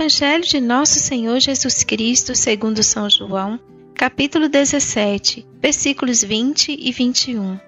Evangelho 0.00 0.44
de 0.44 0.60
Nosso 0.60 1.00
Senhor 1.00 1.40
Jesus 1.40 1.82
Cristo, 1.82 2.32
segundo 2.32 2.84
São 2.84 3.10
João, 3.10 3.58
capítulo 3.92 4.48
17, 4.48 5.44
versículos 5.60 6.22
20 6.22 6.76
e 6.78 6.92
21. 6.92 7.58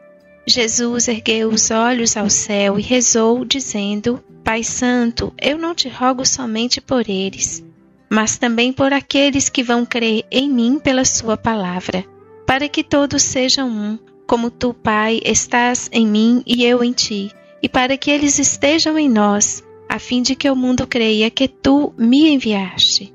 Jesus 0.46 1.08
ergueu 1.08 1.48
os 1.48 1.72
olhos 1.72 2.16
ao 2.16 2.30
céu 2.30 2.78
e 2.78 2.82
rezou, 2.82 3.44
dizendo: 3.44 4.22
Pai 4.44 4.62
Santo, 4.62 5.34
eu 5.42 5.58
não 5.58 5.74
te 5.74 5.88
rogo 5.88 6.24
somente 6.24 6.80
por 6.80 7.10
eles, 7.10 7.64
mas 8.08 8.38
também 8.38 8.72
por 8.72 8.92
aqueles 8.92 9.48
que 9.48 9.64
vão 9.64 9.84
crer 9.84 10.24
em 10.30 10.48
mim 10.48 10.78
pela 10.78 11.04
Sua 11.04 11.36
palavra, 11.36 12.04
para 12.47 12.68
que 12.68 12.84
todos 12.84 13.24
sejam 13.24 13.68
um, 13.68 13.98
como 14.24 14.52
tu, 14.52 14.72
Pai, 14.72 15.20
estás 15.24 15.91
em 15.91 16.06
mim 16.06 16.44
e 16.47 16.64
eu 16.64 16.84
em 16.84 16.92
ti, 16.92 17.32
e 17.60 17.68
para 17.68 17.97
que 17.97 18.08
eles 18.08 18.38
estejam 18.38 18.97
em 18.97 19.08
nós, 19.08 19.64
a 19.90 19.98
fim 19.98 20.22
de 20.22 20.36
que 20.36 20.48
o 20.48 20.54
mundo 20.54 20.86
creia 20.86 21.28
que 21.28 21.48
tu 21.48 21.92
me 21.98 22.32
enviaste. 22.32 23.12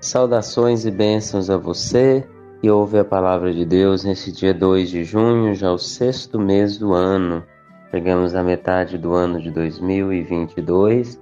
Saudações 0.00 0.84
e 0.84 0.90
bênçãos 0.90 1.48
a 1.48 1.56
você 1.56 2.26
que 2.60 2.68
ouve 2.68 2.98
a 2.98 3.04
palavra 3.04 3.54
de 3.54 3.64
Deus 3.64 4.02
nesse 4.02 4.32
dia 4.32 4.52
2 4.52 4.90
de 4.90 5.04
junho, 5.04 5.54
já 5.54 5.70
o 5.70 5.78
sexto 5.78 6.40
mês 6.40 6.76
do 6.76 6.92
ano. 6.92 7.44
Chegamos 7.92 8.34
à 8.34 8.42
metade 8.42 8.98
do 8.98 9.12
ano 9.12 9.40
de 9.40 9.52
2022. 9.52 11.20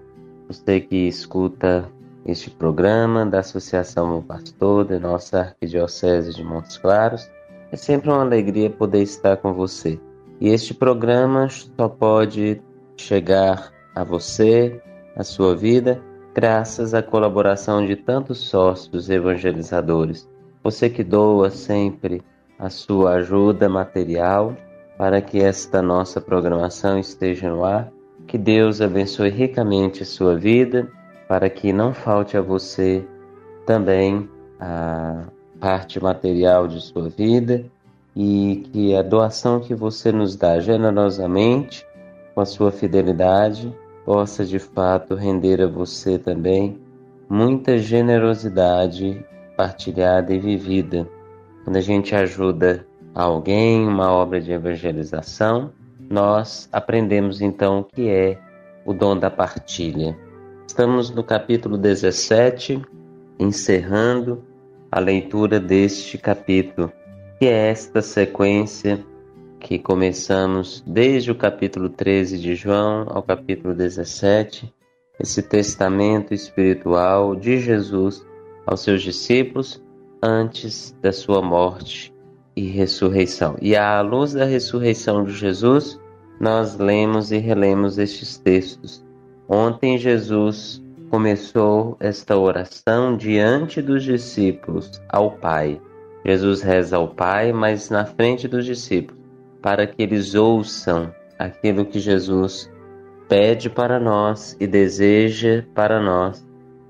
Você 0.48 0.80
que 0.80 1.06
escuta 1.06 1.92
este 2.24 2.48
programa 2.48 3.26
da 3.26 3.40
Associação 3.40 4.08
Bom 4.08 4.22
Pastor 4.22 4.86
da 4.86 4.98
nossa 4.98 5.40
Arquidiocese 5.40 6.32
de 6.32 6.42
Montes 6.42 6.78
Claros, 6.78 7.30
é 7.70 7.76
sempre 7.76 8.08
uma 8.08 8.22
alegria 8.22 8.70
poder 8.70 9.02
estar 9.02 9.36
com 9.36 9.52
você. 9.52 10.00
E 10.40 10.48
este 10.48 10.74
programa 10.74 11.48
só 11.48 11.88
pode 11.88 12.60
chegar 12.96 13.72
a 13.94 14.02
você, 14.02 14.80
a 15.16 15.22
sua 15.22 15.54
vida, 15.54 16.02
graças 16.34 16.92
à 16.94 17.02
colaboração 17.02 17.86
de 17.86 17.94
tantos 17.94 18.38
sócios 18.38 19.08
evangelizadores. 19.08 20.28
Você 20.62 20.90
que 20.90 21.04
doa 21.04 21.50
sempre 21.50 22.22
a 22.58 22.68
sua 22.68 23.14
ajuda 23.14 23.68
material 23.68 24.56
para 24.98 25.20
que 25.20 25.40
esta 25.40 25.82
nossa 25.82 26.20
programação 26.20 26.98
esteja 26.98 27.50
no 27.50 27.64
ar. 27.64 27.92
Que 28.26 28.38
Deus 28.38 28.80
abençoe 28.80 29.28
ricamente 29.28 30.04
sua 30.04 30.36
vida, 30.36 30.88
para 31.28 31.50
que 31.50 31.72
não 31.72 31.92
falte 31.92 32.36
a 32.36 32.40
você 32.40 33.06
também 33.66 34.28
a 34.60 35.24
parte 35.60 36.02
material 36.02 36.66
de 36.66 36.80
sua 36.80 37.08
vida 37.08 37.64
e 38.16 38.68
que 38.72 38.94
a 38.94 39.02
doação 39.02 39.60
que 39.60 39.74
você 39.74 40.12
nos 40.12 40.36
dá 40.36 40.60
generosamente, 40.60 41.86
com 42.34 42.40
a 42.40 42.46
sua 42.46 42.70
fidelidade, 42.70 43.74
possa 44.04 44.44
de 44.44 44.58
fato 44.58 45.14
render 45.14 45.60
a 45.60 45.66
você 45.66 46.18
também 46.18 46.78
muita 47.28 47.78
generosidade 47.78 49.24
partilhada 49.56 50.32
e 50.32 50.38
vivida. 50.38 51.08
Quando 51.64 51.76
a 51.76 51.80
gente 51.80 52.14
ajuda 52.14 52.86
alguém, 53.14 53.86
uma 53.86 54.10
obra 54.12 54.40
de 54.40 54.52
evangelização, 54.52 55.72
nós 56.10 56.68
aprendemos 56.72 57.40
então 57.40 57.80
o 57.80 57.84
que 57.84 58.08
é 58.08 58.38
o 58.84 58.92
dom 58.92 59.16
da 59.16 59.30
partilha. 59.30 60.16
Estamos 60.66 61.10
no 61.10 61.24
capítulo 61.24 61.78
17, 61.78 62.82
encerrando 63.38 64.44
a 64.90 65.00
leitura 65.00 65.58
deste 65.58 66.18
capítulo, 66.18 66.92
que 67.38 67.46
é 67.46 67.70
esta 67.70 68.00
sequência 68.00 69.04
que 69.60 69.78
começamos 69.78 70.84
desde 70.86 71.30
o 71.30 71.34
capítulo 71.34 71.88
13 71.88 72.38
de 72.38 72.54
João 72.54 73.06
ao 73.08 73.22
capítulo 73.22 73.74
17, 73.74 74.72
esse 75.18 75.42
testamento 75.42 76.34
espiritual 76.34 77.34
de 77.34 77.58
Jesus 77.58 78.24
aos 78.66 78.80
seus 78.80 79.02
discípulos 79.02 79.82
antes 80.22 80.96
da 81.02 81.12
sua 81.12 81.42
morte 81.42 82.14
e 82.56 82.66
ressurreição. 82.66 83.56
E 83.60 83.76
à 83.76 84.00
luz 84.00 84.32
da 84.32 84.44
ressurreição 84.44 85.24
de 85.24 85.32
Jesus, 85.32 86.00
nós 86.40 86.76
lemos 86.76 87.32
e 87.32 87.38
relemos 87.38 87.98
estes 87.98 88.38
textos. 88.38 89.04
Ontem 89.48 89.98
Jesus 89.98 90.82
começou 91.10 91.96
esta 92.00 92.36
oração 92.36 93.16
diante 93.16 93.80
dos 93.80 94.02
discípulos 94.02 95.00
ao 95.08 95.32
Pai. 95.32 95.80
Jesus 96.24 96.62
reza 96.62 96.96
ao 96.96 97.08
Pai, 97.08 97.52
mas 97.52 97.90
na 97.90 98.04
frente 98.04 98.48
dos 98.48 98.64
discípulos, 98.64 99.20
para 99.60 99.86
que 99.86 100.02
eles 100.02 100.34
ouçam 100.34 101.12
aquilo 101.38 101.84
que 101.84 101.98
Jesus 101.98 102.70
pede 103.28 103.68
para 103.68 103.98
nós 103.98 104.56
e 104.60 104.66
deseja 104.66 105.64
para 105.74 106.00
nós, 106.00 106.46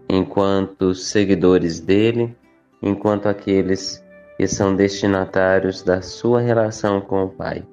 enquanto 0.08 0.94
seguidores 0.94 1.80
dele, 1.80 2.36
enquanto 2.82 3.26
aqueles 3.26 4.04
que 4.36 4.46
são 4.46 4.74
destinatários 4.74 5.82
da 5.82 6.02
sua 6.02 6.40
relação 6.40 7.00
com 7.00 7.24
o 7.24 7.28
Pai. 7.28 7.64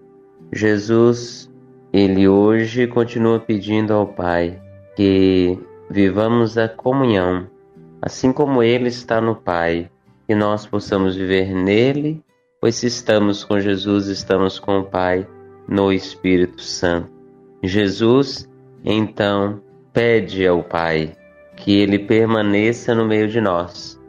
Jesus, 0.54 1.52
ele 1.92 2.28
hoje 2.28 2.88
continua 2.88 3.40
pedindo 3.40 3.94
ao 3.94 4.08
Pai 4.08 4.62
que 4.96 5.60
vivamos 5.90 6.58
a 6.58 6.68
comunhão 6.68 7.48
assim 8.02 8.34
como 8.34 8.64
Ele 8.64 8.88
está 8.88 9.22
no 9.22 9.36
Pai, 9.36 9.90
que 10.32 10.36
nós 10.36 10.66
possamos 10.66 11.14
viver 11.14 11.54
nele, 11.54 12.24
pois 12.62 12.76
se 12.76 12.88
estamos 12.88 13.44
com 13.44 13.60
Jesus, 13.60 14.08
estamos 14.08 14.60
com 14.60 14.80
o 14.80 14.86
Pai 14.86 15.28
no 15.68 15.92
Espírito 15.92 16.62
Santo. 16.62 17.12
Jesus, 17.62 18.50
então, 18.82 19.62
pede 19.92 20.48
ao 20.48 20.64
Pai 20.64 21.18
que 21.58 21.78
ele 21.78 22.00
permaneça 22.00 22.96
no 22.96 23.06
meio 23.06 23.28
de 23.28 23.42
nós. 23.42 24.00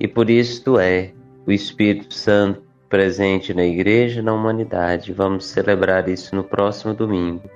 E 0.00 0.08
por 0.08 0.28
isto 0.28 0.80
é 0.80 1.12
o 1.46 1.52
Espírito 1.52 2.12
Santo 2.12 2.60
presente 2.88 3.54
na 3.54 3.64
igreja 3.64 4.18
e 4.18 4.24
na 4.24 4.34
humanidade. 4.34 5.12
Vamos 5.12 5.44
celebrar 5.44 6.08
isso 6.08 6.34
no 6.34 6.42
próximo 6.42 6.92
domingo. 6.92 7.48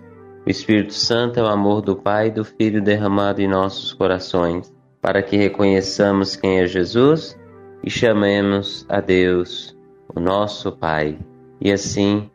O 0.47 0.49
Espírito 0.49 0.95
Santo 0.95 1.41
é 1.41 1.43
o 1.43 1.47
amor 1.47 1.83
do 1.83 1.97
Pai 1.97 2.29
e 2.29 2.31
do 2.31 2.45
Filho 2.45 2.81
derramado 2.81 3.43
em 3.43 3.49
nossos 3.49 3.93
corações, 3.93 4.73
para 5.01 5.25
que 5.25 5.37
reconheçamos 5.37 6.37
quem 6.37 6.61
é 6.61 6.69
Jesus 6.69 7.37
e 7.83 7.91
chamemos 7.91 8.87
a 8.89 9.01
Deus, 9.01 9.77
o 10.15 10.21
nosso 10.21 10.73
Pai. 10.73 11.19
E 11.61 11.73
assim 11.73 12.31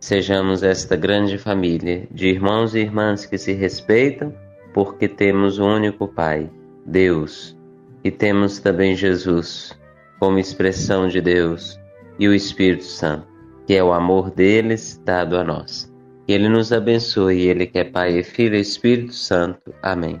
sejamos 0.00 0.62
esta 0.62 0.96
grande 0.96 1.38
família 1.38 2.06
de 2.10 2.28
irmãos 2.28 2.74
e 2.74 2.80
irmãs 2.80 3.26
que 3.26 3.38
se 3.38 3.52
respeitam, 3.52 4.34
porque 4.74 5.08
temos 5.08 5.58
um 5.58 5.66
único 5.66 6.08
Pai, 6.08 6.50
Deus, 6.86 7.56
e 8.02 8.10
temos 8.10 8.58
também 8.58 8.96
Jesus 8.96 9.78
como 10.18 10.38
expressão 10.38 11.08
de 11.08 11.20
Deus 11.20 11.78
e 12.18 12.28
o 12.28 12.34
Espírito 12.34 12.84
Santo, 12.84 13.26
que 13.66 13.74
é 13.74 13.82
o 13.82 13.92
amor 13.92 14.30
deles 14.30 15.00
dado 15.04 15.36
a 15.36 15.44
nós. 15.44 15.92
Que 16.26 16.32
Ele 16.32 16.48
nos 16.48 16.72
abençoe, 16.72 17.42
Ele 17.42 17.66
que 17.66 17.78
é 17.78 17.84
Pai 17.84 18.22
Filho 18.22 18.56
e 18.56 18.60
Espírito 18.60 19.12
Santo. 19.12 19.74
Amém. 19.82 20.20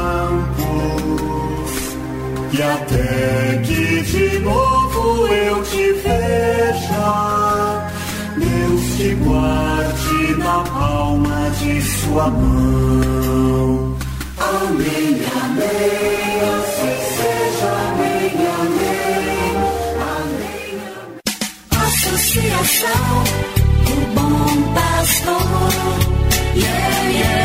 campo, 0.00 0.72
e 2.52 2.62
até 2.62 3.60
que 3.64 4.02
de 4.02 4.38
novo 4.40 5.26
eu 5.28 5.62
te 5.62 5.92
veja, 6.04 7.10
Deus 8.36 8.82
te 8.96 9.14
guarde 9.16 10.36
na 10.38 10.58
palma 10.62 11.50
de 11.60 11.82
sua 11.82 12.30
mão. 12.30 13.96
Amém, 14.38 15.20
amém, 15.42 16.40
assim 16.54 16.96
seja, 17.16 17.70
amém, 17.88 18.32
amém, 18.62 19.52
amém. 20.16 20.78
Associação, 21.86 23.12
o 23.86 23.94
bom 24.14 24.50
pastor, 24.74 25.44
yeah, 26.56 27.10
yeah. 27.10 27.39